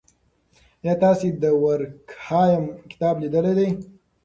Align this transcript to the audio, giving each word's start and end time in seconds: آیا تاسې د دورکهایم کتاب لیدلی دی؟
آیا 0.83 0.93
تاسې 1.03 1.27
د 1.31 1.35
دورکهایم 1.43 2.63
کتاب 2.91 3.15
لیدلی 3.23 3.53
دی؟ 3.59 3.67